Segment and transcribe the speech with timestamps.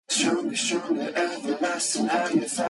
[0.09, 2.59] She was the cousin of "triumvir" Marcus Licinius Crassus.